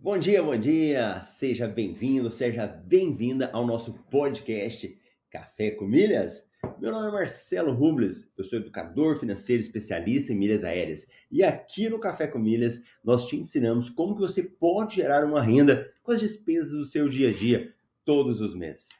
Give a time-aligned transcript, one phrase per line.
[0.00, 1.20] Bom dia, bom dia!
[1.22, 4.96] Seja bem-vindo, seja bem-vinda ao nosso podcast
[5.28, 6.46] Café com Milhas.
[6.78, 11.88] Meu nome é Marcelo Rubles, eu sou educador financeiro especialista em milhas aéreas e aqui
[11.88, 16.12] no Café com Milhas nós te ensinamos como que você pode gerar uma renda com
[16.12, 17.74] as despesas do seu dia a dia
[18.04, 18.90] todos os meses.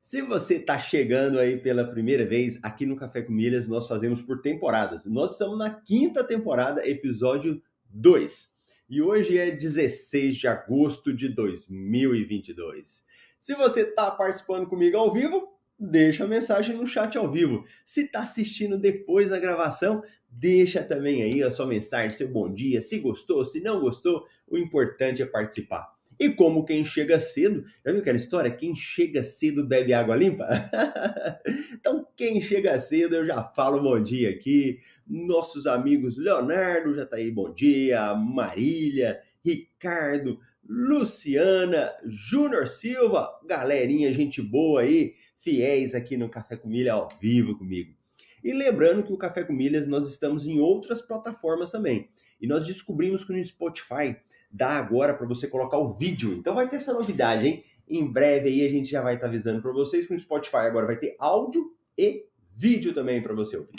[0.00, 4.22] Se você está chegando aí pela primeira vez aqui no Café com Milhas, nós fazemos
[4.22, 5.06] por temporadas.
[5.06, 7.60] Nós estamos na quinta temporada, episódio
[7.90, 8.55] 2
[8.88, 13.04] e hoje é 16 de agosto de 2022.
[13.40, 17.64] Se você está participando comigo ao vivo, deixa a mensagem no chat ao vivo.
[17.84, 22.80] Se está assistindo depois da gravação, deixa também aí a sua mensagem, seu bom dia,
[22.80, 25.95] se gostou, se não gostou, o importante é participar.
[26.18, 28.50] E como quem chega cedo, já viu aquela história?
[28.50, 30.46] Quem chega cedo bebe água limpa?
[31.74, 34.80] então, quem chega cedo, eu já falo bom dia aqui.
[35.06, 38.14] Nossos amigos Leonardo já tá aí, bom dia.
[38.14, 46.94] Marília, Ricardo, Luciana, Júnior Silva, galerinha, gente boa aí, fiéis aqui no Café com Milha
[46.94, 47.94] ao vivo comigo.
[48.42, 52.08] E lembrando que o Café com Milhas nós estamos em outras plataformas também.
[52.40, 54.16] E nós descobrimos que no Spotify
[54.50, 56.34] dá agora para você colocar o vídeo.
[56.34, 57.64] Então vai ter essa novidade, hein?
[57.88, 60.56] Em breve aí a gente já vai estar tá avisando para vocês que no Spotify
[60.56, 63.74] agora vai ter áudio e vídeo também para você ouvir.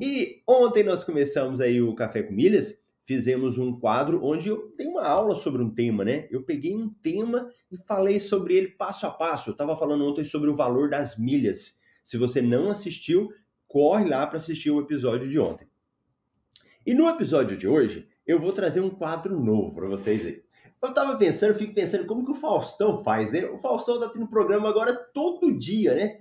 [0.00, 4.86] E ontem nós começamos aí o Café com Milhas, fizemos um quadro onde eu dei
[4.86, 6.26] uma aula sobre um tema, né?
[6.30, 9.50] Eu peguei um tema e falei sobre ele passo a passo.
[9.50, 11.80] Eu estava falando ontem sobre o valor das milhas.
[12.04, 13.32] Se você não assistiu,
[13.68, 15.68] corre lá para assistir o episódio de ontem.
[16.84, 20.42] E no episódio de hoje, eu vou trazer um quadro novo para vocês aí.
[20.82, 23.46] Eu tava pensando, eu fico pensando como que o Faustão faz, né?
[23.46, 26.18] O Faustão tá tendo programa agora todo dia, né?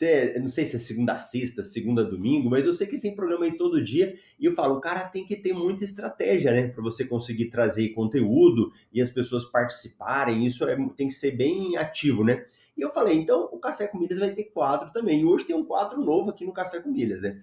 [0.00, 2.98] É, não sei se é segunda a sexta, segunda a domingo, mas eu sei que
[2.98, 6.52] tem programa aí todo dia e eu falo, o cara tem que ter muita estratégia,
[6.52, 11.30] né, para você conseguir trazer conteúdo e as pessoas participarem, isso é, tem que ser
[11.30, 12.44] bem ativo, né?
[12.76, 15.20] E eu falei, então o Café com Milhas vai ter quadro também.
[15.20, 17.42] E hoje tem um quadro novo aqui no Café com Milhas, né?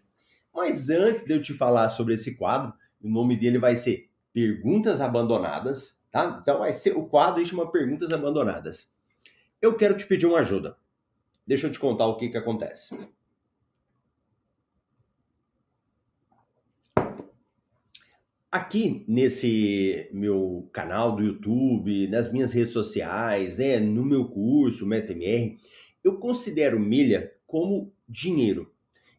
[0.53, 2.73] Mas antes de eu te falar sobre esse quadro,
[3.03, 6.39] o nome dele vai ser Perguntas Abandonadas, tá?
[6.41, 8.91] Então vai ser o quadro chama Perguntas Abandonadas.
[9.61, 10.77] Eu quero te pedir uma ajuda.
[11.45, 12.97] Deixa eu te contar o que que acontece.
[18.51, 25.57] Aqui nesse meu canal do YouTube, nas minhas redes sociais, né, no meu curso MetaMR,
[26.03, 28.73] eu considero milha como dinheiro.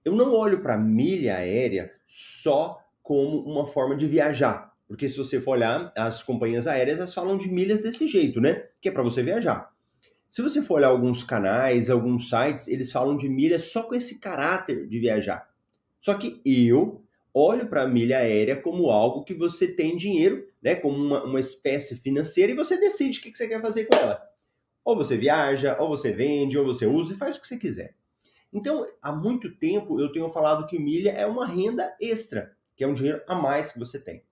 [0.05, 4.73] Eu não olho para milha aérea só como uma forma de viajar.
[4.87, 8.67] Porque se você for olhar, as companhias aéreas elas falam de milhas desse jeito, né?
[8.81, 9.71] Que é para você viajar.
[10.31, 14.19] Se você for olhar alguns canais, alguns sites, eles falam de milhas só com esse
[14.19, 15.49] caráter de viajar.
[16.01, 17.05] Só que eu
[17.35, 20.75] olho para a milha aérea como algo que você tem dinheiro, né?
[20.75, 23.97] Como uma, uma espécie financeira e você decide o que, que você quer fazer com
[23.97, 24.23] ela.
[24.85, 27.95] Ou você viaja, ou você vende, ou você usa e faz o que você quiser.
[28.53, 32.89] Então, há muito tempo eu tenho falado que milha é uma renda extra que é
[32.89, 34.25] um dinheiro a mais que você tem.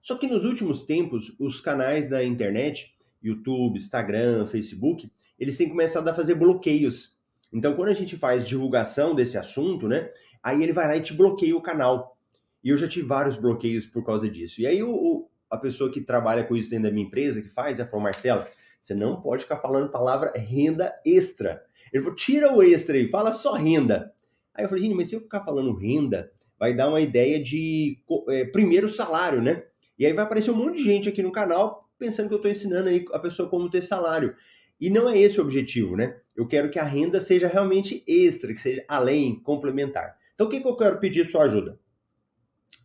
[0.00, 6.06] Só que nos últimos tempos, os canais da internet, YouTube, Instagram, Facebook, eles têm começado
[6.06, 7.18] a fazer bloqueios.
[7.52, 10.08] Então, quando a gente faz divulgação desse assunto, né,
[10.40, 12.16] aí ele vai lá e te bloqueia o canal.
[12.62, 14.60] E eu já tive vários bloqueios por causa disso.
[14.60, 17.48] E aí o, o, a pessoa que trabalha com isso dentro da minha empresa, que
[17.48, 18.46] faz, é falou, Marcelo,
[18.80, 21.64] você não pode ficar falando palavra renda extra.
[21.92, 24.14] Ele falou, tira o extra aí, fala só renda.
[24.54, 27.98] Aí eu falei, gente, mas se eu ficar falando renda, vai dar uma ideia de
[28.28, 29.64] é, primeiro salário, né?
[29.98, 32.50] E aí vai aparecer um monte de gente aqui no canal pensando que eu estou
[32.50, 34.36] ensinando aí a pessoa como ter salário.
[34.78, 36.20] E não é esse o objetivo, né?
[36.34, 40.18] Eu quero que a renda seja realmente extra, que seja além, complementar.
[40.34, 41.80] Então, o que, que eu quero pedir sua ajuda?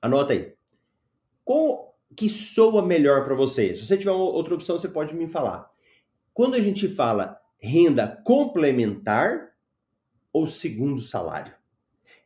[0.01, 0.53] Anota aí.
[1.43, 3.75] Qual que soa melhor para você?
[3.75, 5.69] Se você tiver outra opção, você pode me falar.
[6.33, 9.53] Quando a gente fala renda complementar
[10.31, 11.53] ou segundo salário?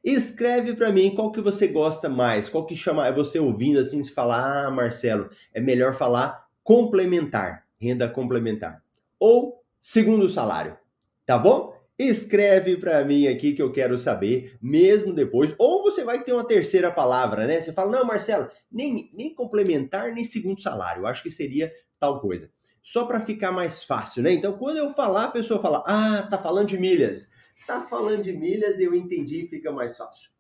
[0.05, 4.03] Escreve para mim qual que você gosta mais, qual que chama, é você ouvindo assim,
[4.03, 8.83] se falar, ah, Marcelo, é melhor falar complementar, renda complementar,
[9.19, 10.77] ou segundo salário,
[11.25, 11.73] tá bom?
[11.97, 16.45] Escreve para mim aqui que eu quero saber, mesmo depois, ou você vai ter uma
[16.45, 17.59] terceira palavra, né?
[17.59, 22.21] Você fala, não, Marcelo, nem, nem complementar, nem segundo salário, eu acho que seria tal
[22.21, 22.51] coisa.
[22.83, 24.31] Só para ficar mais fácil, né?
[24.31, 27.33] Então, quando eu falar, a pessoa fala, ah, tá falando de milhas.
[27.65, 30.31] Tá falando de milhas, eu entendi, fica mais fácil.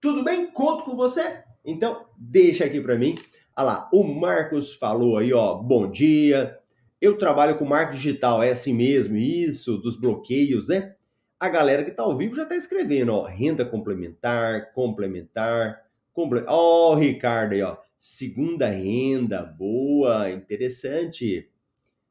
[0.00, 0.50] Tudo bem?
[0.52, 1.42] Conto com você?
[1.64, 3.16] Então, deixa aqui para mim.
[3.56, 6.56] Olha lá, o Marcos falou aí, ó, bom dia.
[7.00, 10.94] Eu trabalho com marketing digital, é assim mesmo, isso, dos bloqueios, né?
[11.38, 16.44] A galera que tá ao vivo já tá escrevendo, ó, renda complementar, complementar, comple...
[16.46, 21.50] ó, o Ricardo aí, ó, segunda renda, boa, interessante.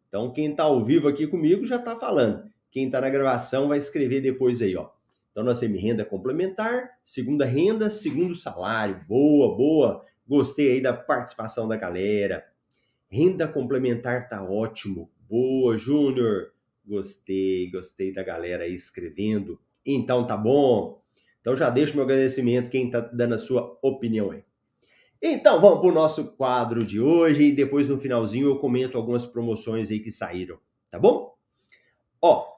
[0.08, 2.50] Então, quem está ao vivo aqui comigo já está falando.
[2.78, 4.92] Quem está na gravação vai escrever depois aí, ó.
[5.32, 9.04] Então, nós temos renda complementar, segunda renda, segundo salário.
[9.08, 10.06] Boa, boa.
[10.28, 12.46] Gostei aí da participação da galera.
[13.10, 15.10] Renda complementar tá ótimo.
[15.28, 16.52] Boa, Júnior.
[16.86, 19.60] Gostei, gostei da galera aí escrevendo.
[19.84, 21.02] Então tá bom.
[21.42, 24.44] Então já deixo meu agradecimento quem tá dando a sua opinião aí.
[25.20, 29.26] Então vamos para o nosso quadro de hoje e depois no finalzinho eu comento algumas
[29.26, 30.60] promoções aí que saíram,
[30.92, 31.36] tá bom?
[32.22, 32.57] Ó,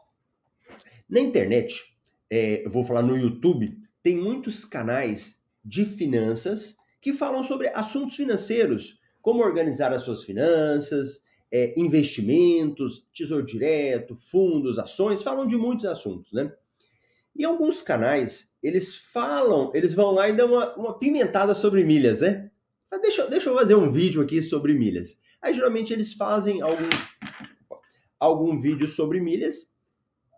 [1.09, 1.83] na internet,
[2.29, 8.15] é, eu vou falar no YouTube, tem muitos canais de finanças que falam sobre assuntos
[8.15, 15.85] financeiros, como organizar as suas finanças, é, investimentos, tesouro direto, fundos, ações, falam de muitos
[15.85, 16.51] assuntos, né?
[17.35, 22.21] E alguns canais, eles falam, eles vão lá e dão uma, uma pimentada sobre milhas,
[22.21, 22.51] né?
[22.91, 25.17] Mas deixa, deixa eu fazer um vídeo aqui sobre milhas.
[25.41, 26.89] Aí geralmente eles fazem algum,
[28.19, 29.73] algum vídeo sobre milhas,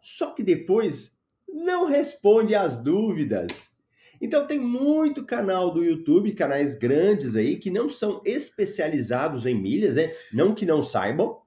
[0.02, 1.16] só que depois
[1.48, 3.72] não responde às dúvidas.
[4.20, 9.96] Então tem muito canal do YouTube, canais grandes aí, que não são especializados em milhas,
[9.96, 10.14] né?
[10.32, 11.40] Não que não saibam,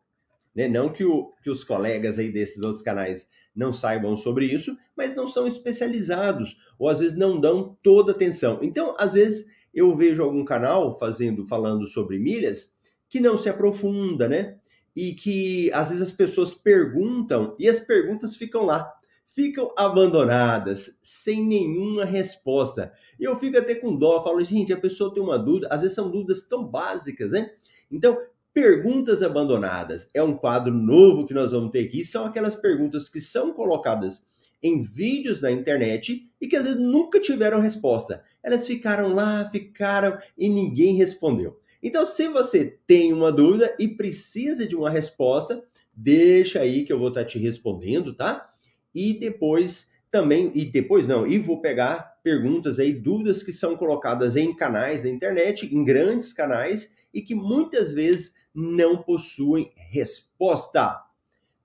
[0.55, 0.67] né?
[0.67, 5.15] Não que, o, que os colegas aí desses outros canais não saibam sobre isso, mas
[5.15, 8.59] não são especializados, ou às vezes não dão toda atenção.
[8.61, 12.75] Então, às vezes, eu vejo algum canal fazendo, falando sobre milhas,
[13.09, 14.59] que não se aprofunda, né?
[14.95, 18.93] E que às vezes as pessoas perguntam e as perguntas ficam lá
[19.35, 22.93] ficam abandonadas, sem nenhuma resposta.
[23.19, 25.97] E eu fico até com dó, falo, gente, a pessoa tem uma dúvida, às vezes
[25.97, 27.51] são dúvidas tão básicas, né?
[27.91, 28.17] Então,
[28.53, 33.21] perguntas abandonadas é um quadro novo que nós vamos ter aqui, são aquelas perguntas que
[33.21, 34.25] são colocadas
[34.63, 38.23] em vídeos na internet e que às vezes nunca tiveram resposta.
[38.43, 41.59] Elas ficaram lá, ficaram e ninguém respondeu.
[41.85, 46.99] Então, se você tem uma dúvida e precisa de uma resposta, deixa aí que eu
[46.99, 48.51] vou estar te respondendo, tá?
[48.95, 54.37] e depois também, e depois não, e vou pegar perguntas aí, dúvidas que são colocadas
[54.37, 61.03] em canais da internet, em grandes canais, e que muitas vezes não possuem resposta.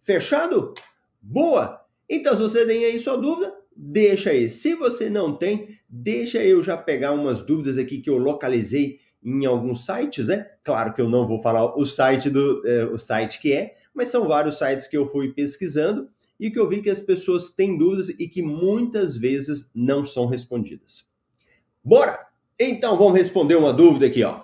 [0.02, 0.74] Fechado?
[1.22, 1.86] Boa!
[2.10, 4.50] Então, se você tem aí sua dúvida, deixa aí.
[4.50, 9.46] Se você não tem, deixa eu já pegar umas dúvidas aqui que eu localizei em
[9.46, 10.50] alguns sites, né?
[10.64, 14.08] Claro que eu não vou falar o site do é, o site que é, mas
[14.08, 17.78] são vários sites que eu fui pesquisando e que eu vi que as pessoas têm
[17.78, 21.10] dúvidas e que muitas vezes não são respondidas.
[21.84, 22.28] Bora!
[22.58, 24.42] Então vamos responder uma dúvida aqui, ó.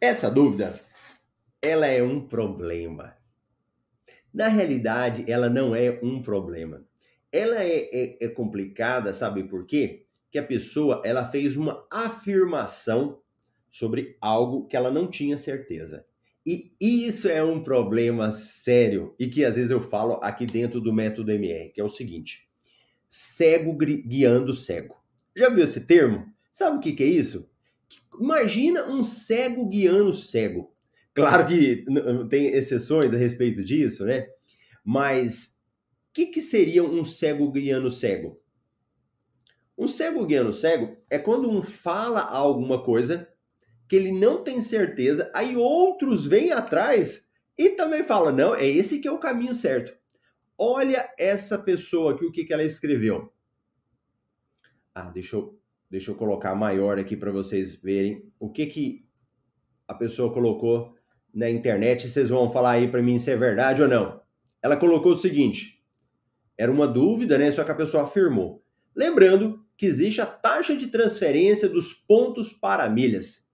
[0.00, 0.80] Essa dúvida,
[1.60, 3.16] ela é um problema.
[4.32, 6.87] Na realidade, ela não é um problema.
[7.30, 10.06] Ela é, é, é complicada, sabe por quê?
[10.30, 13.20] Que a pessoa ela fez uma afirmação
[13.70, 16.06] sobre algo que ela não tinha certeza.
[16.46, 20.92] E isso é um problema sério e que às vezes eu falo aqui dentro do
[20.92, 22.48] método MR, que é o seguinte:
[23.06, 24.96] cego guiando cego.
[25.36, 26.26] Já viu esse termo?
[26.50, 27.50] Sabe o que, que é isso?
[28.18, 30.72] Imagina um cego guiando cego.
[31.12, 31.84] Claro que
[32.30, 34.26] tem exceções a respeito disso, né?
[34.84, 35.57] Mas
[36.12, 38.40] que, que seria um cego guiando cego?
[39.76, 43.28] Um cego guiando cego é quando um fala alguma coisa
[43.88, 49.00] que ele não tem certeza, aí outros vêm atrás e também falam: não, é esse
[49.00, 49.96] que é o caminho certo.
[50.56, 53.32] Olha essa pessoa aqui, o que, que ela escreveu.
[54.94, 59.06] Ah, deixa eu, deixa eu colocar maior aqui para vocês verem o que, que
[59.86, 60.94] a pessoa colocou
[61.32, 62.08] na internet.
[62.08, 64.20] Vocês vão falar aí para mim se é verdade ou não.
[64.60, 65.77] Ela colocou o seguinte:
[66.58, 67.52] era uma dúvida, né?
[67.52, 68.64] Só que a pessoa afirmou.
[68.94, 73.48] Lembrando que existe a taxa de transferência dos pontos para milhas.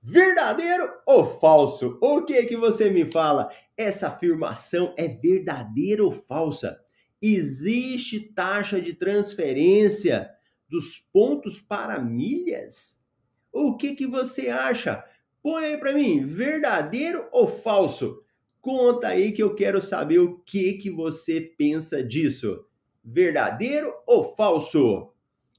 [0.00, 1.98] Verdadeiro ou falso?
[2.00, 3.50] O que que você me fala?
[3.76, 6.78] Essa afirmação é verdadeira ou falsa?
[7.20, 10.30] Existe taxa de transferência
[10.68, 13.00] dos pontos para milhas?
[13.52, 15.02] O que que você acha?
[15.42, 18.23] Põe aí para mim, verdadeiro ou falso?
[18.64, 22.64] Conta aí que eu quero saber o que que você pensa disso.
[23.04, 25.12] Verdadeiro ou falso?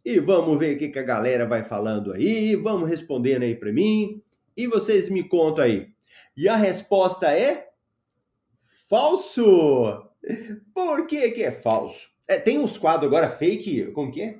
[0.03, 3.71] E vamos ver o que, que a galera vai falando aí, vamos respondendo aí para
[3.71, 4.23] mim.
[4.57, 5.89] E vocês me contam aí.
[6.35, 7.67] E a resposta é
[8.89, 10.09] falso.
[10.73, 12.09] Por que, que é falso?
[12.27, 14.39] É, tem uns quadros agora fake, como que é?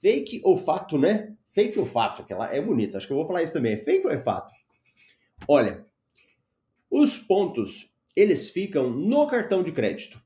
[0.00, 1.34] Fake ou fato, né?
[1.50, 2.98] Fake ou fato, aquela é bonita.
[2.98, 3.72] Acho que eu vou falar isso também.
[3.72, 4.54] É fake ou é fato?
[5.48, 5.84] Olha,
[6.96, 10.22] os pontos, eles ficam no cartão de crédito.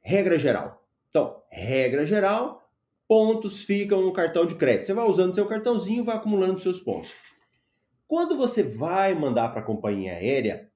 [0.00, 0.84] Regra geral.
[1.08, 2.68] Então, regra geral,
[3.06, 4.88] pontos ficam no cartão de crédito.
[4.88, 7.12] Você vai usando seu cartãozinho, vai acumulando seus pontos.
[8.08, 10.68] Quando você vai mandar para a companhia aérea,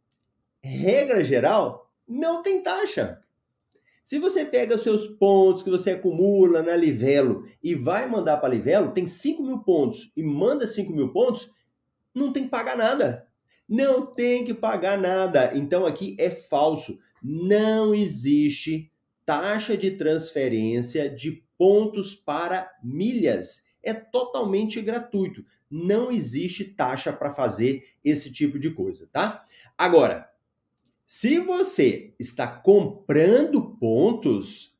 [0.63, 3.21] regra geral, não tem taxa.
[4.05, 8.55] Se você pega os seus pontos que você acumula na Livelo e vai mandar para
[8.55, 11.51] Livelo, tem 5 mil pontos e manda 5 mil pontos,
[12.15, 13.27] não tem que pagar nada.
[13.73, 15.50] Não tem que pagar nada.
[15.55, 16.99] Então aqui é falso.
[17.23, 18.93] Não existe
[19.25, 23.64] taxa de transferência de pontos para milhas.
[23.83, 25.43] É totalmente gratuito.
[25.71, 29.47] Não existe taxa para fazer esse tipo de coisa, tá?
[29.79, 30.31] Agora,
[31.07, 34.76] se você está comprando pontos,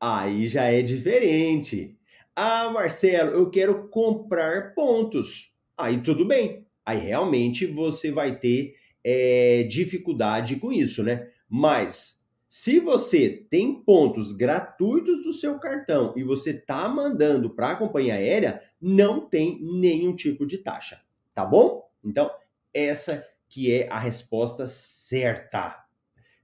[0.00, 1.96] aí já é diferente.
[2.34, 5.54] Ah, Marcelo, eu quero comprar pontos.
[5.78, 6.65] Aí tudo bem.
[6.86, 11.28] Aí realmente você vai ter é, dificuldade com isso, né?
[11.48, 17.76] Mas se você tem pontos gratuitos do seu cartão e você tá mandando para a
[17.76, 21.00] companhia aérea, não tem nenhum tipo de taxa,
[21.34, 21.90] tá bom?
[22.04, 22.30] Então,
[22.72, 25.84] essa que é a resposta certa.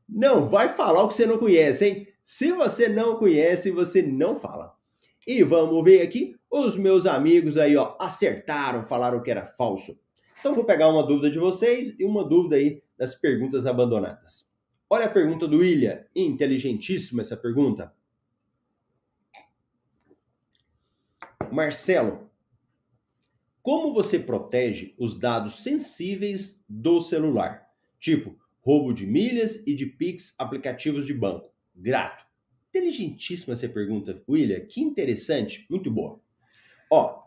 [0.08, 2.08] Não vai falar o que você não conhece, hein?
[2.24, 4.74] Se você não conhece, você não fala.
[5.26, 10.01] E vamos ver aqui, os meus amigos aí, ó, acertaram, falaram que era falso.
[10.42, 14.50] Então vou pegar uma dúvida de vocês e uma dúvida aí das perguntas abandonadas.
[14.90, 17.94] Olha a pergunta do William, inteligentíssima essa pergunta.
[21.52, 22.28] Marcelo,
[23.62, 27.68] como você protege os dados sensíveis do celular?
[28.00, 31.54] Tipo, roubo de milhas e de Pix aplicativos de banco.
[31.72, 32.26] Grato.
[32.70, 34.66] Inteligentíssima essa pergunta, William.
[34.66, 35.64] Que interessante.
[35.70, 36.20] Muito boa.
[36.90, 37.21] Ó,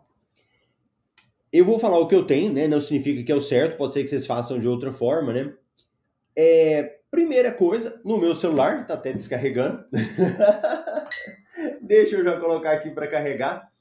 [1.58, 2.68] eu vou falar o que eu tenho, né?
[2.68, 5.54] Não significa que é o certo, pode ser que vocês façam de outra forma, né?
[6.36, 9.86] É, primeira coisa, no meu celular, tá até descarregando.
[11.82, 13.72] Deixa eu já colocar aqui para carregar.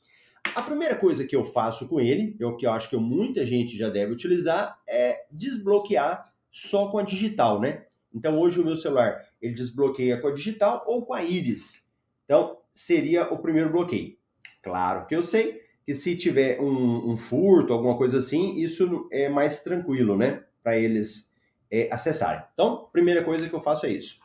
[0.54, 3.76] A primeira coisa que eu faço com ele, o que eu acho que muita gente
[3.76, 7.87] já deve utilizar, é desbloquear só com a digital, né?
[8.14, 11.90] Então hoje o meu celular ele desbloqueia com a digital ou com a íris.
[12.25, 14.16] Então seria o primeiro bloqueio.
[14.62, 19.29] Claro que eu sei que se tiver um, um furto, alguma coisa assim, isso é
[19.29, 20.43] mais tranquilo, né?
[20.62, 21.33] Para eles
[21.71, 22.43] é, acessarem.
[22.55, 24.19] Então, primeira coisa que eu faço é isso.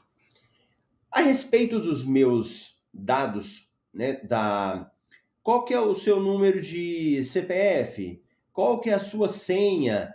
[1.12, 4.90] A respeito dos meus dados, né, da
[5.44, 8.22] qual que é o seu número de CPF?
[8.54, 10.14] Qual que é a sua senha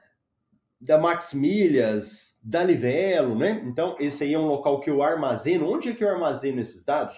[0.80, 3.62] da Max Milhas, da Livelo, né?
[3.66, 5.68] Então, esse aí é um local que eu armazeno.
[5.68, 7.16] Onde é que eu armazeno esses dados?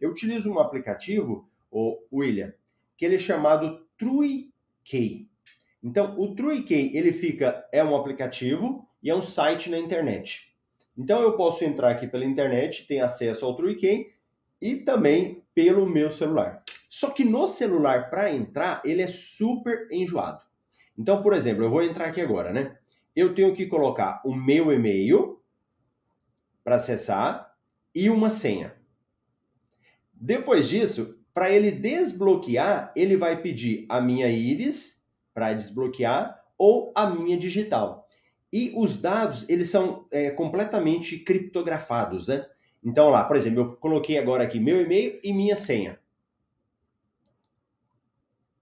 [0.00, 2.52] Eu utilizo um aplicativo, o William,
[3.02, 5.28] que ele é chamado TrueKey.
[5.82, 10.54] Então, o TrueKey, ele fica é um aplicativo e é um site na internet.
[10.96, 14.12] Então, eu posso entrar aqui pela internet, ter acesso ao TrueKey
[14.60, 16.62] e também pelo meu celular.
[16.88, 20.44] Só que no celular, para entrar, ele é super enjoado.
[20.96, 22.78] Então, por exemplo, eu vou entrar aqui agora, né?
[23.16, 25.42] Eu tenho que colocar o meu e-mail
[26.62, 27.52] para acessar
[27.92, 28.76] e uma senha.
[30.14, 37.08] Depois disso, para ele desbloquear, ele vai pedir a minha íris para desbloquear ou a
[37.08, 38.06] minha digital.
[38.52, 42.46] E os dados, eles são é, completamente criptografados, né?
[42.84, 45.98] Então lá, por exemplo, eu coloquei agora aqui meu e-mail e minha senha.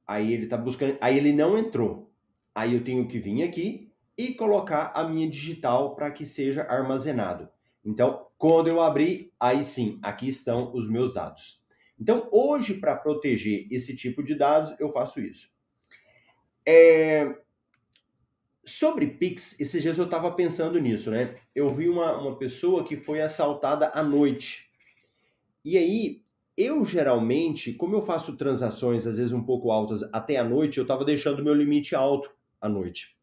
[0.07, 2.11] Aí ele está buscando, aí ele não entrou.
[2.55, 7.49] Aí eu tenho que vir aqui e colocar a minha digital para que seja armazenado.
[7.85, 11.60] Então, quando eu abrir, aí sim, aqui estão os meus dados.
[12.01, 15.51] Então, hoje, para proteger esse tipo de dados, eu faço isso.
[16.67, 17.37] É...
[18.65, 21.35] Sobre Pix, esses dias eu estava pensando nisso, né?
[21.55, 24.71] Eu vi uma, uma pessoa que foi assaltada à noite.
[25.65, 26.23] E aí,
[26.57, 30.83] eu geralmente, como eu faço transações às vezes um pouco altas até a noite, eu
[30.83, 32.31] estava deixando meu limite alto
[32.61, 33.17] à noite.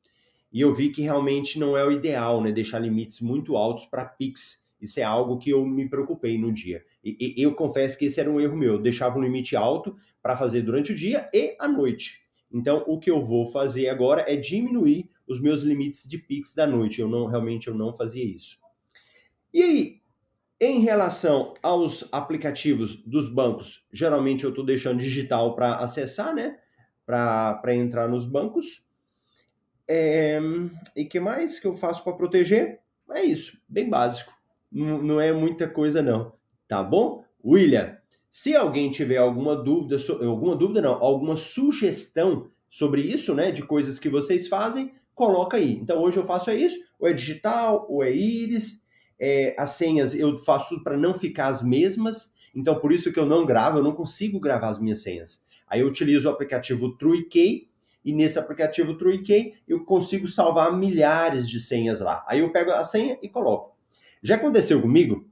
[0.51, 2.51] E eu vi que realmente não é o ideal, né?
[2.51, 4.67] Deixar limites muito altos para Pix.
[4.81, 6.83] Isso é algo que eu me preocupei no dia.
[7.19, 8.73] E, eu confesso que esse era um erro meu.
[8.73, 12.21] Eu deixava um limite alto para fazer durante o dia e à noite.
[12.51, 16.65] Então, o que eu vou fazer agora é diminuir os meus limites de Pix da
[16.65, 17.01] noite.
[17.01, 18.57] Eu não realmente eu não fazia isso.
[19.53, 20.01] E aí,
[20.59, 26.57] em relação aos aplicativos dos bancos, geralmente eu estou deixando digital para acessar, né?
[27.05, 28.85] Para entrar nos bancos.
[29.87, 30.39] É,
[30.95, 32.81] e que mais que eu faço para proteger?
[33.11, 34.33] É isso, bem básico.
[34.71, 36.33] Não, não é muita coisa não,
[36.67, 37.23] tá bom?
[37.43, 37.97] William,
[38.31, 43.97] se alguém tiver alguma dúvida, alguma dúvida não, alguma sugestão sobre isso, né, de coisas
[43.97, 45.73] que vocês fazem, coloca aí.
[45.73, 48.83] Então hoje eu faço é isso, ou é digital, ou é íris,
[49.19, 53.25] é, as senhas eu faço para não ficar as mesmas, então por isso que eu
[53.25, 55.43] não gravo, eu não consigo gravar as minhas senhas.
[55.67, 57.67] Aí eu utilizo o aplicativo TrueKey
[58.05, 62.23] e nesse aplicativo TrueKey eu consigo salvar milhares de senhas lá.
[62.27, 63.75] Aí eu pego a senha e coloco.
[64.21, 65.27] Já aconteceu comigo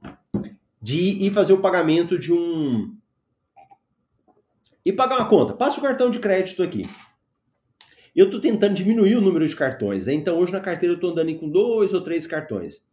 [0.86, 2.96] de ir fazer o pagamento de um.
[4.84, 5.52] e pagar uma conta.
[5.52, 6.88] Passa o cartão de crédito aqui.
[8.14, 10.14] Eu estou tentando diminuir o número de cartões, né?
[10.14, 12.86] então hoje na carteira eu estou andando com dois ou três cartões.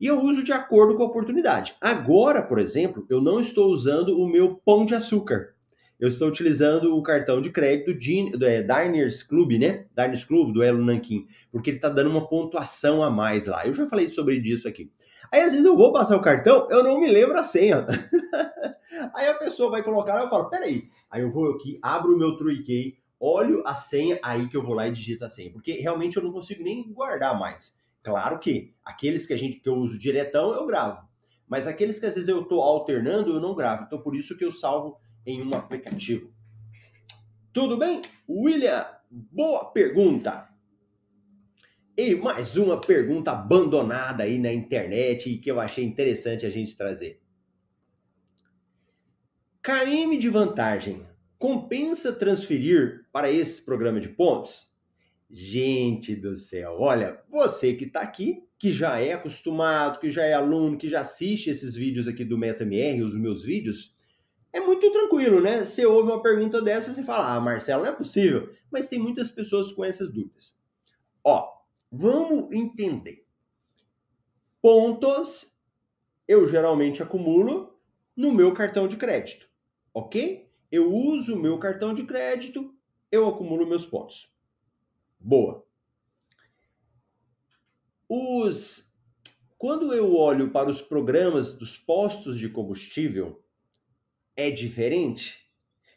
[0.00, 1.74] E eu uso de acordo com a oportunidade.
[1.82, 5.54] Agora, por exemplo, eu não estou usando o meu pão de açúcar
[5.98, 7.96] eu estou utilizando o cartão de crédito
[8.36, 9.86] do é, Diners Club, né?
[9.96, 13.66] Diners Club, do Elo Nankin, porque ele está dando uma pontuação a mais lá.
[13.66, 14.90] Eu já falei sobre isso aqui.
[15.30, 17.86] Aí às vezes eu vou passar o cartão, eu não me lembro a senha.
[19.14, 20.88] aí a pessoa vai colocar, eu falo, peraí.
[21.10, 24.74] Aí eu vou aqui, abro o meu TrueKey, olho a senha, aí que eu vou
[24.74, 25.50] lá e digito a senha.
[25.50, 27.78] Porque realmente eu não consigo nem guardar mais.
[28.02, 31.02] Claro que aqueles que a gente que eu uso diretão, eu gravo.
[31.48, 33.84] Mas aqueles que às vezes eu estou alternando, eu não gravo.
[33.84, 36.30] Então por isso que eu salvo em um aplicativo.
[37.52, 38.02] Tudo bem?
[38.28, 40.48] William, boa pergunta.
[41.96, 46.76] E mais uma pergunta abandonada aí na internet e que eu achei interessante a gente
[46.76, 47.20] trazer.
[49.62, 51.06] KM de vantagem
[51.38, 54.74] compensa transferir para esse programa de pontos?
[55.30, 60.32] Gente do céu, olha, você que está aqui, que já é acostumado, que já é
[60.32, 63.94] aluno, que já assiste esses vídeos aqui do MetaMR, os meus vídeos,
[64.52, 65.64] é muito tranquilo, né?
[65.64, 68.52] Você ouve uma pergunta dessa e fala, ah, Marcelo, não é possível.
[68.68, 70.54] Mas tem muitas pessoas com essas dúvidas.
[71.22, 71.54] Ó,
[71.96, 73.26] vamos entender.
[74.60, 75.54] Pontos
[76.26, 77.78] eu geralmente acumulo
[78.16, 79.48] no meu cartão de crédito,
[79.92, 80.50] ok?
[80.72, 82.74] Eu uso o meu cartão de crédito,
[83.12, 84.32] eu acumulo meus pontos.
[85.20, 85.64] Boa.
[88.08, 88.92] Os
[89.56, 93.42] quando eu olho para os programas dos postos de combustível,
[94.36, 95.50] é diferente.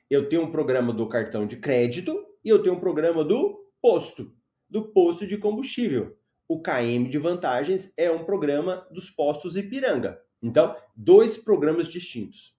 [0.10, 4.34] Eu tenho um programa do cartão de crédito e eu tenho um programa do posto,
[4.70, 6.18] do posto de combustível.
[6.48, 10.22] O KM de vantagens é um programa dos postos Ipiranga.
[10.41, 12.56] Então, dois programas distintos.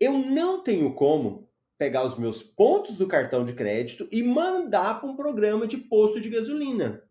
[0.00, 5.08] Eu não tenho como pegar os meus pontos do cartão de crédito e mandar para
[5.08, 7.02] um programa de posto de gasolina.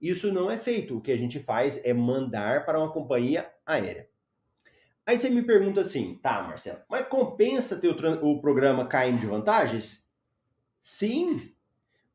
[0.00, 0.96] Isso não é feito.
[0.96, 4.08] O que a gente faz é mandar para uma companhia aérea.
[5.04, 9.26] Aí você me pergunta assim, tá, Marcelo, mas compensa ter o, o programa KM de
[9.26, 10.06] vantagens?
[10.78, 11.54] Sim,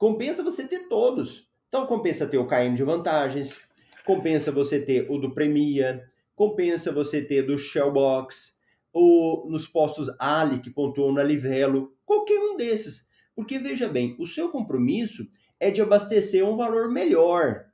[0.04, 1.50] compensa você ter todos.
[1.70, 3.58] Então compensa ter o KM de vantagens,
[4.06, 6.04] compensa você ter o do Premia,
[6.36, 8.60] compensa você ter do Shellbox,
[8.92, 13.10] ou nos postos Ali que pontuam na Livelo, qualquer um desses.
[13.34, 15.26] Porque veja bem, o seu compromisso
[15.58, 17.68] é de abastecer um valor melhor,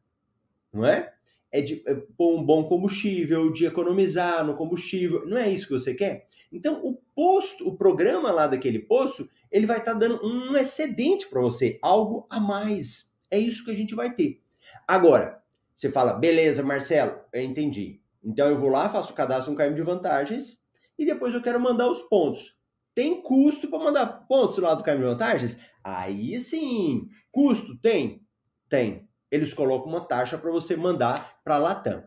[0.72, 1.12] não é?
[1.52, 5.26] É de é pôr um bom combustível, de economizar no combustível.
[5.26, 6.28] Não é isso que você quer?
[6.52, 11.28] Então, o posto, o programa lá daquele posto, ele vai estar tá dando um excedente
[11.28, 13.16] para você, algo a mais.
[13.30, 14.42] É isso que a gente vai ter.
[14.88, 15.42] Agora,
[15.76, 18.02] você fala, beleza, Marcelo, eu entendi.
[18.24, 20.64] Então eu vou lá, faço o cadastro um KM de vantagens
[20.98, 22.58] e depois eu quero mandar os pontos.
[22.94, 25.60] Tem custo para mandar pontos lá do KM de vantagens?
[25.84, 27.08] Aí sim.
[27.32, 28.26] Custo tem?
[28.68, 32.04] Tem eles colocam uma taxa para você mandar para a Latam.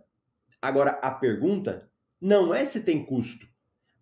[0.60, 3.46] Agora, a pergunta não é se tem custo.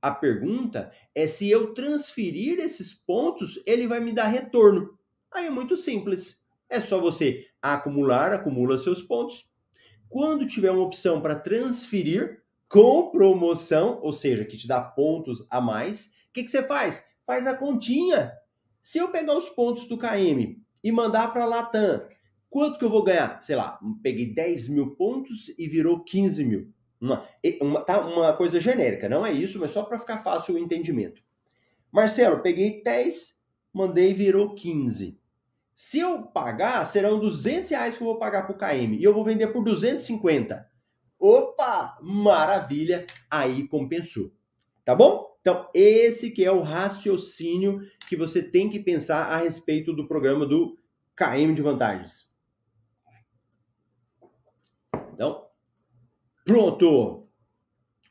[0.02, 4.98] A pergunta é se eu transferir esses pontos, ele vai me dar retorno.
[5.30, 6.40] Aí é muito simples.
[6.68, 9.48] É só você acumular, acumula seus pontos.
[10.09, 15.61] Quando tiver uma opção para transferir com promoção, ou seja, que te dá pontos a
[15.61, 17.06] mais, o que, que você faz?
[17.26, 18.33] Faz a continha.
[18.83, 22.06] Se eu pegar os pontos do KM e mandar para a Latam
[22.50, 23.40] Quanto que eu vou ganhar?
[23.42, 26.72] Sei lá, peguei 10 mil pontos e virou 15 mil.
[27.00, 27.24] Uma,
[27.62, 31.22] uma, tá uma coisa genérica, não é isso, mas só para ficar fácil o entendimento.
[31.92, 33.38] Marcelo, peguei 10,
[33.72, 35.18] mandei virou 15.
[35.74, 39.14] Se eu pagar, serão 200 reais que eu vou pagar para o KM e eu
[39.14, 40.68] vou vender por 250.
[41.18, 44.32] Opa, maravilha, aí compensou.
[44.84, 45.36] Tá bom?
[45.40, 50.44] Então, esse que é o raciocínio que você tem que pensar a respeito do programa
[50.44, 50.76] do
[51.16, 52.29] KM de vantagens.
[55.20, 55.44] Então,
[56.46, 57.20] pronto!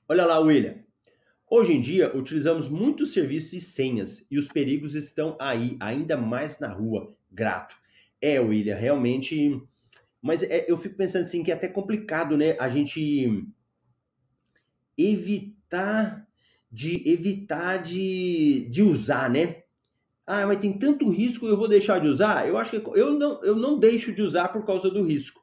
[0.07, 0.75] Olha lá, William.
[1.49, 6.59] Hoje em dia, utilizamos muitos serviços e senhas e os perigos estão aí, ainda mais
[6.59, 7.11] na rua.
[7.31, 7.75] Grato.
[8.21, 9.59] É, William, realmente.
[10.21, 12.55] Mas é, eu fico pensando assim que é até complicado, né?
[12.59, 13.43] A gente
[14.95, 16.27] evitar
[16.71, 19.63] de evitar de, de usar, né?
[20.27, 22.47] Ah, mas tem tanto risco, eu vou deixar de usar?
[22.47, 25.38] Eu acho que eu não, eu não deixo de usar por causa do risco.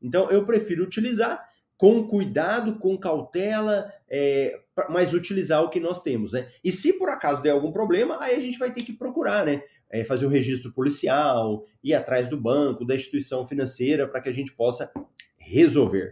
[0.00, 6.32] Então, eu prefiro utilizar com cuidado, com cautela, é, mas utilizar o que nós temos,
[6.32, 6.50] né?
[6.62, 9.62] E se por acaso der algum problema, aí a gente vai ter que procurar, né?
[9.90, 14.32] é, fazer um registro policial, ir atrás do banco, da instituição financeira, para que a
[14.32, 14.90] gente possa
[15.36, 16.10] resolver.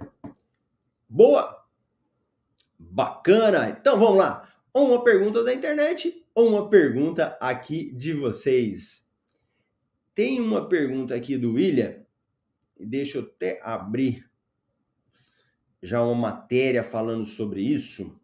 [1.09, 1.65] Boa!
[2.79, 3.69] Bacana!
[3.69, 4.49] Então vamos lá.
[4.75, 9.07] Uma pergunta da internet uma pergunta aqui de vocês.
[10.15, 11.97] Tem uma pergunta aqui do William,
[12.79, 14.29] deixa eu até abrir
[15.83, 18.21] já uma matéria falando sobre isso.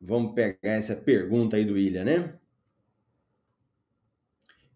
[0.00, 2.38] Vamos pegar essa pergunta aí do William, né?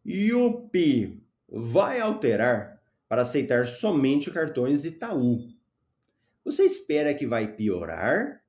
[0.07, 5.49] Yupi vai alterar para aceitar somente cartões Itaú.
[6.45, 8.43] Você espera que vai piorar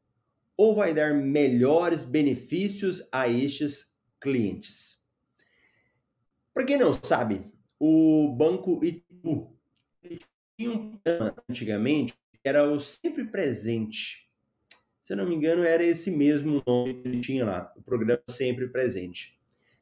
[0.56, 5.04] ou vai dar melhores benefícios a estes clientes?
[6.54, 9.56] Para quem não sabe, o Banco Itaú
[10.58, 12.14] tinha um programa antigamente
[12.44, 14.28] era o Sempre Presente.
[15.04, 18.22] Se eu não me engano, era esse mesmo nome que ele tinha lá, o programa
[18.30, 19.38] Sempre Presente.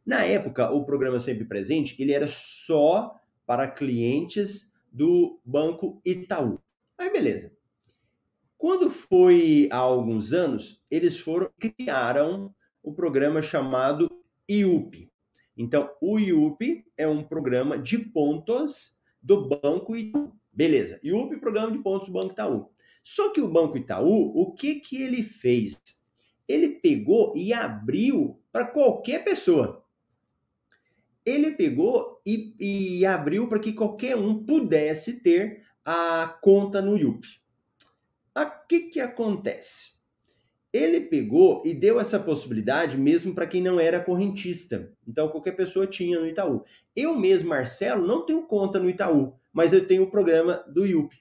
[0.05, 6.59] Na época, o programa Sempre Presente, ele era só para clientes do Banco Itaú.
[6.97, 7.51] Aí beleza.
[8.57, 14.09] Quando foi há alguns anos, eles foram criaram o um programa chamado
[14.47, 15.11] IUP.
[15.57, 20.31] Então, o IUP é um programa de pontos do Banco Itaú.
[20.53, 20.99] Beleza.
[21.03, 22.69] IUP, programa de pontos do Banco Itaú.
[23.03, 25.81] Só que o Banco Itaú, o que que ele fez?
[26.47, 29.83] Ele pegou e abriu para qualquer pessoa.
[31.25, 37.25] Ele pegou e, e abriu para que qualquer um pudesse ter a conta no IUP.
[38.35, 39.96] O que que acontece?
[40.73, 44.91] Ele pegou e deu essa possibilidade mesmo para quem não era correntista.
[45.07, 46.63] Então, qualquer pessoa tinha no Itaú.
[46.95, 51.15] Eu mesmo, Marcelo, não tenho conta no Itaú, mas eu tenho o programa do IUP.
[51.15, 51.19] O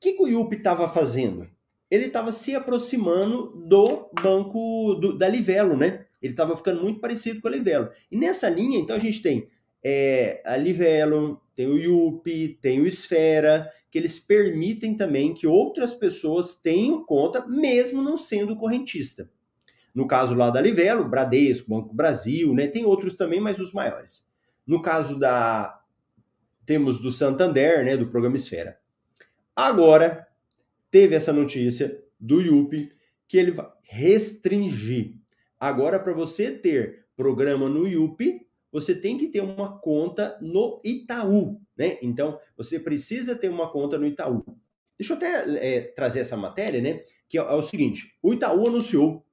[0.00, 1.48] que, que o IUP estava fazendo?
[1.90, 6.06] Ele estava se aproximando do banco do, da Livelo, né?
[6.20, 7.90] Ele estava ficando muito parecido com a Livelo.
[8.10, 9.48] E nessa linha, então, a gente tem
[9.82, 15.92] é, a Livelo, tem o IUP, tem o Esfera, que eles permitem também que outras
[15.92, 19.28] pessoas tenham conta, mesmo não sendo correntista.
[19.92, 22.68] No caso lá da Livelo, Bradesco, Banco Brasil, né?
[22.68, 24.24] Tem outros também, mas os maiores.
[24.64, 25.82] No caso da
[26.64, 28.78] temos do Santander, né, do programa Esfera.
[29.56, 30.28] Agora
[30.92, 32.92] teve essa notícia do IUP
[33.26, 35.16] que ele vai restringir.
[35.58, 41.60] Agora para você ter programa no IUP, você tem que ter uma conta no Itaú,
[41.76, 41.98] né?
[42.02, 44.44] Então, você precisa ter uma conta no Itaú.
[44.98, 47.02] Deixa eu até é, trazer essa matéria, né?
[47.28, 49.24] Que é, é, o seguinte: o Itaú anunciou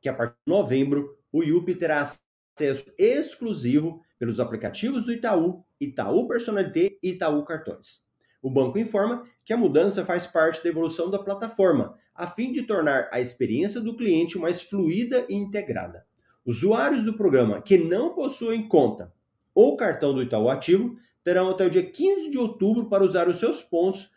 [0.00, 6.26] que a partir de novembro o IUP terá acesso exclusivo pelos aplicativos do Itaú, Itaú
[6.26, 8.04] Personalité e Itaú Cartões.
[8.40, 12.62] O banco informa que a mudança faz parte da evolução da plataforma, a fim de
[12.62, 16.06] tornar a experiência do cliente mais fluida e integrada.
[16.46, 19.12] Usuários do programa que não possuem conta
[19.52, 23.38] ou cartão do Itaú Ativo terão até o dia 15 de outubro para usar os
[23.38, 24.08] seus pontos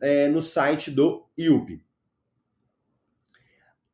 [0.00, 1.80] é, no site do IUP.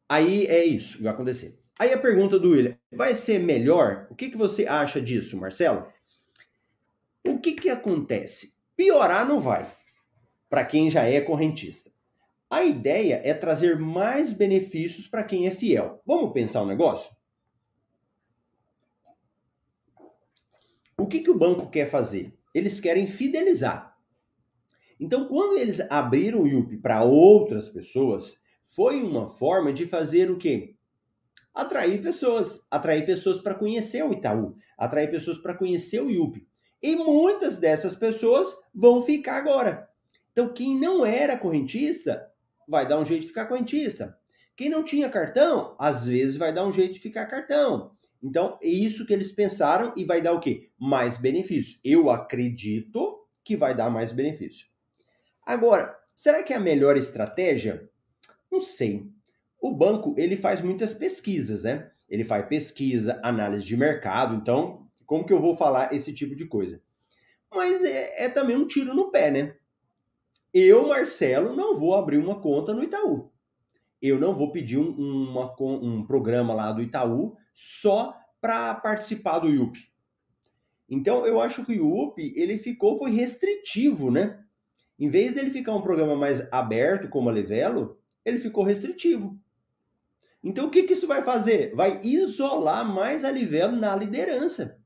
[0.09, 1.61] Aí é isso que vai acontecer.
[1.79, 4.07] Aí a pergunta do William, vai ser melhor?
[4.09, 5.87] O que, que você acha disso, Marcelo?
[7.23, 8.55] O que, que acontece?
[8.75, 9.71] Piorar não vai,
[10.49, 11.91] para quem já é correntista.
[12.49, 16.01] A ideia é trazer mais benefícios para quem é fiel.
[16.07, 17.15] Vamos pensar um negócio?
[20.97, 22.33] O que, que o banco quer fazer?
[22.55, 23.97] Eles querem fidelizar.
[24.99, 30.39] Então, quando eles abriram o IUP para outras pessoas, foi uma forma de fazer o
[30.39, 30.77] quê?
[31.53, 36.47] Atrair pessoas, atrair pessoas para conhecer o Itaú, atrair pessoas para conhecer o IUP.
[36.83, 39.89] E muitas dessas pessoas vão ficar agora.
[40.33, 42.31] Então, quem não era correntista,
[42.69, 44.17] vai dar um jeito de ficar correntista.
[44.57, 47.94] Quem não tinha cartão, às vezes vai dar um jeito de ficar cartão.
[48.25, 50.71] Então, é isso que eles pensaram e vai dar o quê?
[50.79, 51.79] Mais benefício.
[51.85, 54.67] Eu acredito que vai dar mais benefício.
[55.45, 57.87] Agora, será que é a melhor estratégia?
[58.51, 59.07] Não sei.
[59.61, 61.91] O banco, ele faz muitas pesquisas, né?
[62.09, 66.47] Ele faz pesquisa, análise de mercado, então, como que eu vou falar esse tipo de
[66.47, 66.81] coisa?
[67.53, 69.55] Mas é, é também um tiro no pé, né?
[70.53, 73.31] Eu, Marcelo, não vou abrir uma conta no Itaú.
[74.01, 79.49] Eu não vou pedir um, uma, um programa lá do Itaú só para participar do
[79.49, 79.79] IUP.
[80.91, 84.45] Então, eu acho que o IUP, ele ficou, foi restritivo, né?
[84.99, 89.39] Em vez dele ficar um programa mais aberto, como a Levelo, ele ficou restritivo.
[90.43, 91.75] Então, o que, que isso vai fazer?
[91.75, 94.79] Vai isolar mais a Livelo na liderança.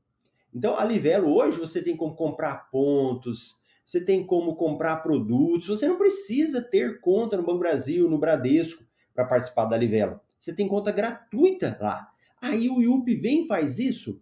[0.53, 5.87] Então, a Livelo hoje você tem como comprar pontos, você tem como comprar produtos, você
[5.87, 10.19] não precisa ter conta no Banco Brasil, no Bradesco, para participar da Livelo.
[10.39, 12.09] Você tem conta gratuita lá.
[12.41, 14.21] Aí o IUP vem e faz isso.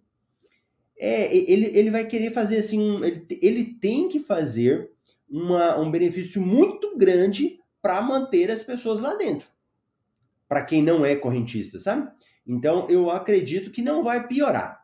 [0.97, 4.91] É, ele, ele vai querer fazer assim, um, ele, ele tem que fazer
[5.29, 9.47] uma, um benefício muito grande para manter as pessoas lá dentro.
[10.47, 12.09] Para quem não é correntista, sabe?
[12.45, 14.83] Então eu acredito que não vai piorar.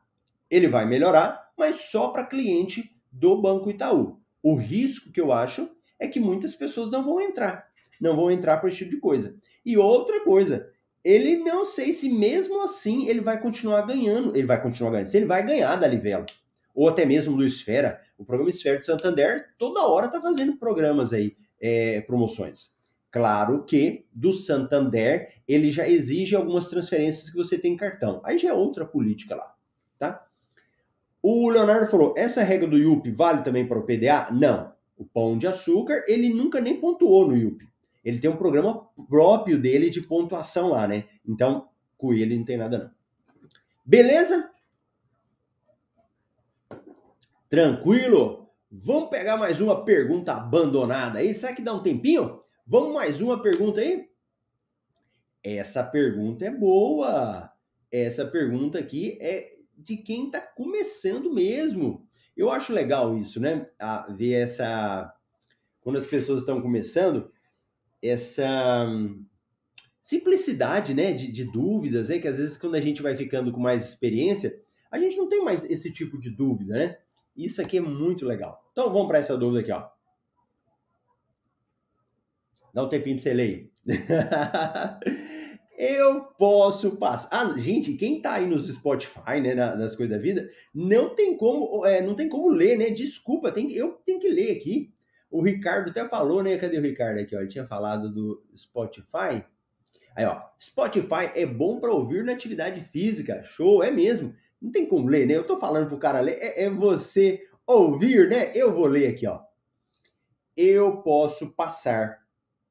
[0.50, 4.20] Ele vai melhorar, mas só para cliente do Banco Itaú.
[4.42, 7.68] O risco que eu acho é que muitas pessoas não vão entrar,
[8.00, 9.36] não vão entrar para esse tipo de coisa.
[9.66, 10.70] E outra coisa,
[11.04, 15.18] ele não sei se mesmo assim ele vai continuar ganhando, ele vai continuar ganhando, se
[15.18, 16.26] ele vai ganhar da Livelo,
[16.74, 21.14] ou até mesmo do Esfera, o programa Esfera de Santander toda hora tá fazendo programas
[21.14, 22.72] aí, é, promoções.
[23.12, 28.20] Claro que do Santander ele já exige algumas transferências que você tem em cartão.
[28.24, 29.54] Aí já é outra política lá,
[30.00, 30.26] tá?
[31.22, 34.30] O Leonardo falou: essa regra do IUP vale também para o PDA?
[34.32, 34.74] Não.
[34.98, 37.68] O Pão de Açúcar, ele nunca nem pontuou no IUP.
[38.04, 41.06] Ele tem um programa próprio dele de pontuação lá, né?
[41.26, 42.92] Então, com ele não tem nada não.
[43.86, 44.52] Beleza?
[47.50, 48.50] Tranquilo?
[48.72, 51.36] Vamos pegar mais uma pergunta abandonada aí.
[51.36, 52.42] Será que dá um tempinho?
[52.66, 54.10] Vamos mais uma pergunta aí?
[55.44, 57.52] Essa pergunta é boa.
[57.92, 62.08] Essa pergunta aqui é de quem está começando mesmo.
[62.36, 63.70] Eu acho legal isso, né?
[63.78, 65.14] A ver essa.
[65.82, 67.32] Quando as pessoas estão começando,
[68.04, 69.26] essa hum,
[70.02, 71.14] simplicidade, né?
[71.14, 72.20] De, de dúvidas, né?
[72.20, 74.54] Que às vezes quando a gente vai ficando com mais experiência,
[74.92, 76.98] a gente não tem mais esse tipo de dúvida, né?
[77.36, 78.62] Isso aqui é muito legal.
[78.72, 79.88] Então vamos para essa dúvida aqui, ó.
[82.74, 83.72] Dá um tempinho para você ler.
[85.78, 87.30] eu posso passar.
[87.32, 91.86] Ah, gente, quem tá aí nos Spotify, né, nas coisas da vida, não tem como,
[91.86, 92.90] é, não tem como ler, né?
[92.90, 94.94] Desculpa, tem, eu tenho que ler aqui.
[95.34, 96.56] O Ricardo até falou, né?
[96.60, 97.36] Cadê o Ricardo aqui?
[97.36, 97.40] Ó?
[97.40, 99.44] Ele tinha falado do Spotify.
[100.16, 103.42] Aí, ó, Spotify é bom para ouvir na atividade física.
[103.42, 104.36] Show, é mesmo.
[104.62, 105.36] Não tem como ler, né?
[105.36, 108.52] Eu tô falando pro cara ler, é, é você ouvir, né?
[108.54, 109.42] Eu vou ler aqui, ó.
[110.56, 112.20] Eu posso passar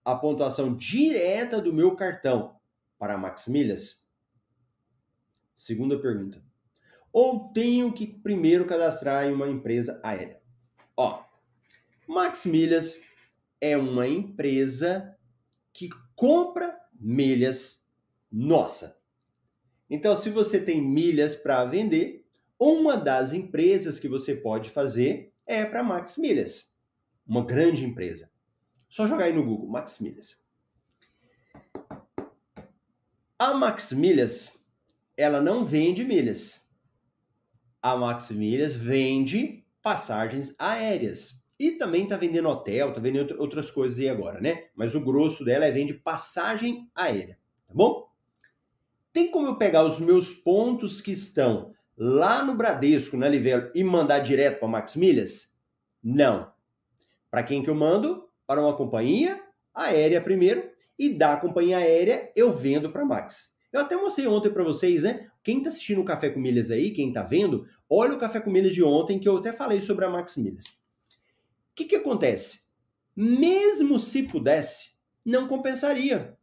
[0.04, 2.54] a pontuação direta do meu cartão
[2.96, 4.00] para Max Milhas?
[5.56, 6.40] Segunda pergunta.
[7.12, 10.40] Ou tenho que primeiro cadastrar em uma empresa aérea?
[10.96, 11.24] Ó,
[12.12, 13.00] Max Milhas
[13.60, 15.16] é uma empresa
[15.72, 17.88] que compra milhas
[18.30, 19.00] nossa.
[19.88, 22.26] Então, se você tem milhas para vender,
[22.58, 26.76] uma das empresas que você pode fazer é para Max Milhas,
[27.26, 28.30] uma grande empresa.
[28.88, 30.40] Só jogar aí no Google, Max Milhas.
[33.38, 34.58] A Max Milhas,
[35.16, 36.68] ela não vende milhas.
[37.80, 41.41] A Max Milhas vende passagens aéreas.
[41.62, 44.64] E também está vendendo hotel, está vendendo outras coisas aí agora, né?
[44.74, 48.08] Mas o grosso dela é vende passagem aérea, tá bom?
[49.12, 53.84] Tem como eu pegar os meus pontos que estão lá no Bradesco, na Livelo, e
[53.84, 55.56] mandar direto para Max Milhas?
[56.02, 56.50] Não.
[57.30, 58.28] Para quem que eu mando?
[58.44, 59.40] Para uma companhia
[59.72, 63.54] aérea primeiro e da companhia aérea eu vendo para Max.
[63.72, 65.30] Eu até mostrei ontem para vocês, né?
[65.44, 68.50] Quem está assistindo o Café com Milhas aí, quem está vendo, olha o Café com
[68.50, 70.81] Milhas de ontem que eu até falei sobre a Max Milhas.
[71.72, 72.62] O que, que acontece?
[73.16, 74.92] Mesmo se pudesse,
[75.24, 76.36] não compensaria.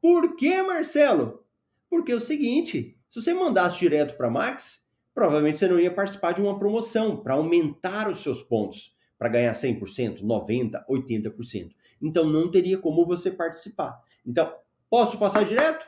[0.00, 1.44] Por que, Marcelo?
[1.90, 6.32] Porque é o seguinte, se você mandasse direto para Max, provavelmente você não ia participar
[6.32, 11.70] de uma promoção para aumentar os seus pontos, para ganhar 100%, 90%, 80%
[12.04, 14.02] então não teria como você participar.
[14.26, 14.54] Então,
[14.90, 15.86] posso passar direto?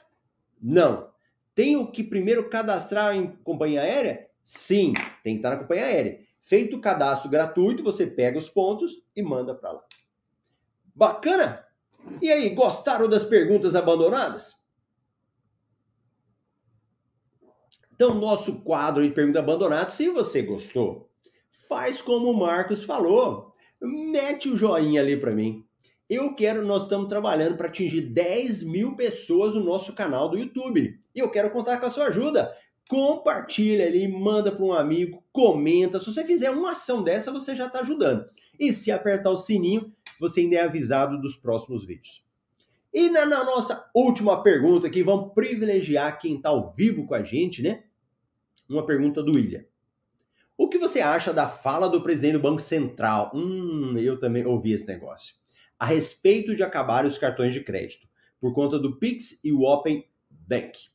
[0.61, 1.11] Não.
[1.55, 4.27] Tenho que primeiro cadastrar em companhia aérea?
[4.43, 6.21] Sim, tem que estar na companhia aérea.
[6.47, 9.85] Feito o cadastro gratuito, você pega os pontos e manda para lá.
[10.95, 11.67] Bacana?
[12.23, 14.55] E aí, gostaram das perguntas abandonadas?
[17.93, 21.11] Então, nosso quadro de perguntas abandonadas, se você gostou,
[21.69, 23.53] faz como o Marcos falou.
[23.81, 25.67] Mete o joinha ali para mim.
[26.09, 30.97] Eu quero, nós estamos trabalhando para atingir 10 mil pessoas no nosso canal do YouTube.
[31.13, 32.57] E eu quero contar com a sua ajuda.
[32.89, 35.99] Compartilha ali, manda para um amigo, comenta.
[35.99, 38.27] Se você fizer uma ação dessa, você já está ajudando.
[38.59, 42.25] E se apertar o sininho, você ainda é avisado dos próximos vídeos.
[42.93, 47.23] E na, na nossa última pergunta aqui, vamos privilegiar quem está ao vivo com a
[47.23, 47.85] gente, né?
[48.69, 49.65] Uma pergunta do William.
[50.57, 53.31] O que você acha da fala do presidente do Banco Central?
[53.35, 55.35] Hum, eu também ouvi esse negócio
[55.79, 58.09] a respeito de acabar os cartões de crédito
[58.41, 60.89] por conta do Pix e o Open Bank.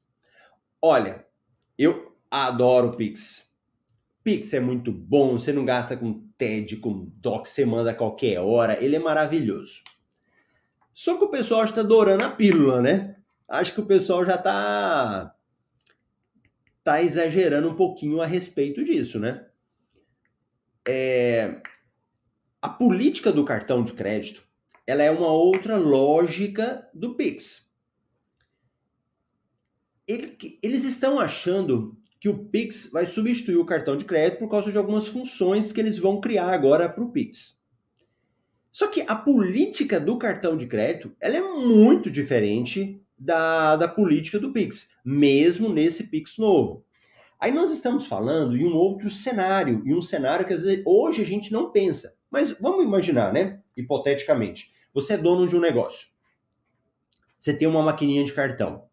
[0.81, 1.25] Olha,
[1.83, 3.49] eu adoro Pix.
[4.23, 8.39] Pix é muito bom, você não gasta com TED, com DOC, você manda a qualquer
[8.39, 9.81] hora, ele é maravilhoso.
[10.93, 13.15] Só que o pessoal está adorando a pílula, né?
[13.47, 15.35] Acho que o pessoal já está
[16.83, 19.45] tá exagerando um pouquinho a respeito disso, né?
[20.87, 21.61] É,
[22.61, 24.43] a política do cartão de crédito,
[24.85, 27.70] ela é uma outra lógica do Pix.
[30.11, 34.71] Ele, eles estão achando que o Pix vai substituir o cartão de crédito por causa
[34.71, 37.59] de algumas funções que eles vão criar agora para o Pix.
[38.71, 44.37] Só que a política do cartão de crédito ela é muito diferente da, da política
[44.37, 46.85] do Pix, mesmo nesse Pix novo.
[47.39, 51.21] Aí nós estamos falando em um outro cenário, em um cenário que às vezes, hoje
[51.21, 52.17] a gente não pensa.
[52.29, 53.61] Mas vamos imaginar, né?
[53.75, 54.71] Hipoteticamente.
[54.93, 56.09] Você é dono de um negócio.
[57.39, 58.90] Você tem uma maquininha de cartão.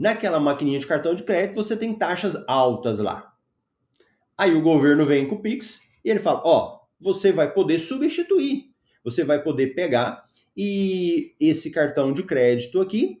[0.00, 3.34] Naquela maquininha de cartão de crédito, você tem taxas altas lá.
[4.36, 8.70] Aí o governo vem com o Pix e ele fala: Ó, você vai poder substituir.
[9.04, 10.24] Você vai poder pegar
[10.56, 13.20] e esse cartão de crédito aqui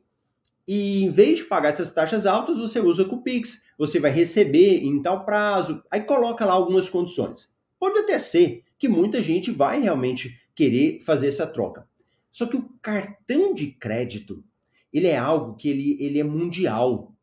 [0.66, 4.12] e em vez de pagar essas taxas altas, você usa com o Pix, você vai
[4.12, 7.52] receber em tal prazo, aí coloca lá algumas condições.
[7.78, 11.88] Pode até ser que muita gente vai realmente querer fazer essa troca.
[12.30, 14.44] Só que o cartão de crédito,
[14.92, 17.14] ele é algo que ele, ele é mundial.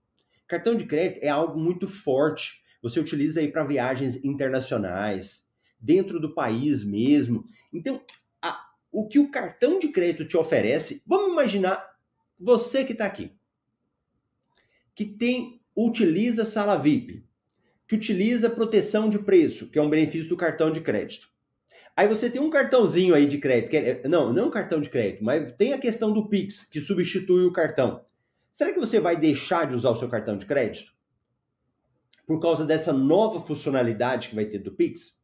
[0.48, 2.62] Cartão de crédito é algo muito forte.
[2.82, 5.50] Você utiliza aí para viagens internacionais,
[5.80, 7.46] dentro do país mesmo.
[7.74, 8.02] Então,
[8.42, 8.60] a,
[8.92, 11.86] o que o cartão de crédito te oferece, vamos imaginar
[12.40, 13.38] você que está aqui
[14.98, 17.24] que tem utiliza sala VIP,
[17.88, 21.30] que utiliza proteção de preço, que é um benefício do cartão de crédito.
[21.98, 25.52] Aí você tem um cartãozinho aí de crédito, é, não, não cartão de crédito, mas
[25.54, 28.06] tem a questão do Pix, que substitui o cartão.
[28.54, 30.94] Será que você vai deixar de usar o seu cartão de crédito?
[32.28, 35.20] Por causa dessa nova funcionalidade que vai ter do Pix?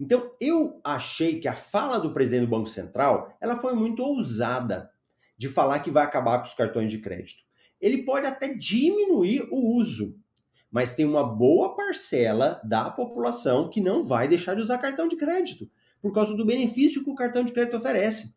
[0.00, 4.90] Então, eu achei que a fala do presidente do Banco Central, ela foi muito ousada
[5.36, 7.44] de falar que vai acabar com os cartões de crédito
[7.84, 10.18] ele pode até diminuir o uso,
[10.70, 15.16] mas tem uma boa parcela da população que não vai deixar de usar cartão de
[15.16, 15.70] crédito
[16.04, 18.36] por causa do benefício que o cartão de crédito oferece.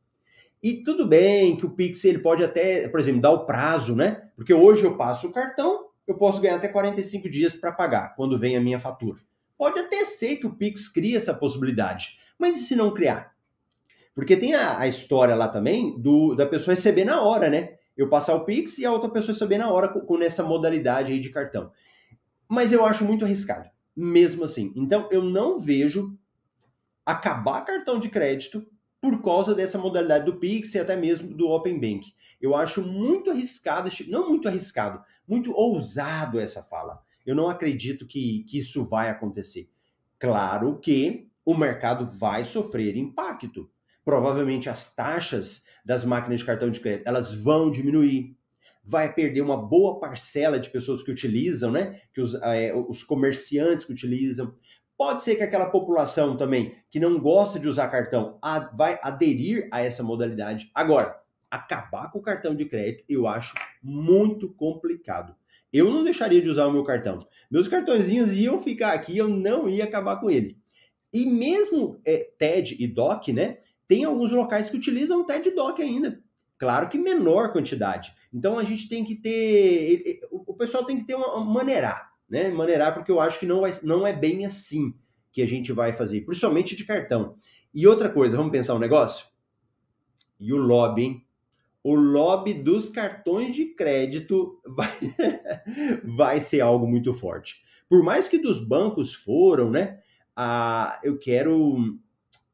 [0.63, 4.29] E tudo bem que o Pix ele pode até, por exemplo, dar o prazo, né?
[4.37, 8.39] Porque hoje eu passo o cartão, eu posso ganhar até 45 dias para pagar quando
[8.39, 9.19] vem a minha fatura.
[9.57, 13.35] Pode até ser que o Pix crie essa possibilidade, mas e se não criar?
[14.15, 17.73] Porque tem a, a história lá também do, da pessoa receber na hora, né?
[17.97, 21.11] eu passar o Pix e a outra pessoa saber na hora com, com essa modalidade
[21.11, 21.71] aí de cartão.
[22.47, 24.71] Mas eu acho muito arriscado, mesmo assim.
[24.75, 26.15] Então eu não vejo
[27.07, 28.67] acabar cartão de crédito
[28.99, 32.13] por causa dessa modalidade do Pix e até mesmo do Open Bank.
[32.41, 37.01] Eu acho muito arriscado, não muito arriscado, muito ousado essa fala.
[37.25, 39.69] Eu não acredito que, que isso vai acontecer.
[40.19, 43.71] Claro que o mercado vai sofrer impacto.
[44.03, 48.35] Provavelmente as taxas das máquinas de cartão de crédito, elas vão diminuir.
[48.83, 52.01] Vai perder uma boa parcela de pessoas que utilizam, né?
[52.13, 54.53] Que os, é, os comerciantes que utilizam.
[54.97, 58.39] Pode ser que aquela população também que não gosta de usar cartão
[58.73, 60.71] vai aderir a essa modalidade.
[60.73, 65.35] Agora, acabar com o cartão de crédito eu acho muito complicado.
[65.71, 67.19] Eu não deixaria de usar o meu cartão.
[67.51, 70.57] Meus cartõezinhos iam ficar aqui, eu não ia acabar com ele.
[71.13, 73.59] E mesmo é, TED e DOC, né?
[73.87, 76.21] Tem alguns locais que utilizam TED Doc ainda.
[76.57, 78.13] Claro que menor quantidade.
[78.33, 80.19] Então a gente tem que ter.
[80.31, 82.49] O pessoal tem que ter uma maneirar, né?
[82.49, 84.93] Maneirar, porque eu acho que não, vai, não é bem assim
[85.31, 87.35] que a gente vai fazer, principalmente de cartão.
[87.73, 89.27] E outra coisa, vamos pensar um negócio?
[90.39, 91.27] E o lobby, hein?
[91.83, 94.91] O lobby dos cartões de crédito vai,
[96.03, 97.61] vai ser algo muito forte.
[97.89, 99.99] Por mais que dos bancos foram, né?
[100.35, 101.97] Ah, eu quero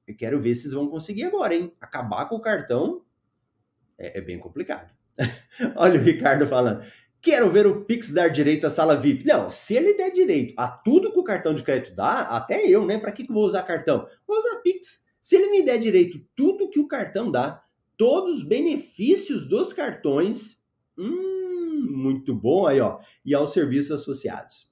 [0.05, 1.73] eu quero ver se vão conseguir agora, hein?
[1.79, 3.01] Acabar com o cartão
[3.97, 4.93] é, é bem complicado.
[5.75, 6.86] Olha o Ricardo falando.
[7.23, 9.25] Quero ver o Pix dar direito à sala VIP.
[9.25, 12.86] Não, se ele der direito a tudo que o cartão de crédito dá, até eu,
[12.86, 12.97] né?
[12.97, 14.05] Para que, que eu vou usar cartão?
[14.27, 15.05] Vou usar Pix.
[15.21, 17.63] Se ele me der direito tudo que o cartão dá,
[17.95, 20.65] todos os benefícios dos cartões,
[20.97, 22.99] hum, muito bom aí, ó.
[23.26, 24.69] E aos serviços associados.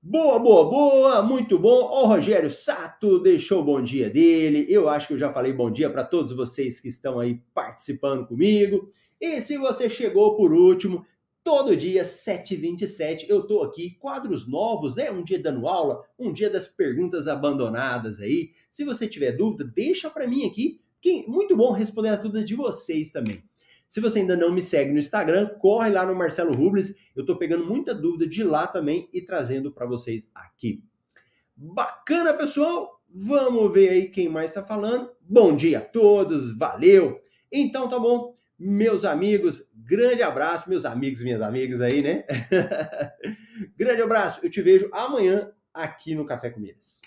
[0.00, 1.80] Boa, boa, boa, muito bom.
[1.80, 4.66] O Rogério Sato deixou o bom dia dele.
[4.68, 8.24] Eu acho que eu já falei bom dia para todos vocês que estão aí participando
[8.24, 8.88] comigo.
[9.20, 11.04] E se você chegou por último,
[11.44, 15.10] todo dia 7h27 eu tô aqui, quadros novos, né?
[15.10, 18.52] Um dia dando aula, um dia das perguntas abandonadas aí.
[18.70, 22.54] Se você tiver dúvida, deixa para mim aqui, que muito bom responder as dúvidas de
[22.54, 23.44] vocês também.
[23.86, 26.94] Se você ainda não me segue no Instagram, corre lá no Marcelo Rubles.
[27.14, 30.82] Eu estou pegando muita dúvida de lá também e trazendo para vocês aqui.
[31.54, 33.00] Bacana, pessoal?
[33.08, 35.10] Vamos ver aí quem mais está falando.
[35.20, 37.20] Bom dia a todos, valeu!
[37.52, 38.33] Então tá bom,
[38.66, 42.24] meus amigos, grande abraço, meus amigos e minhas amigas aí, né?
[43.76, 47.02] grande abraço, eu te vejo amanhã aqui no Café com Milhas.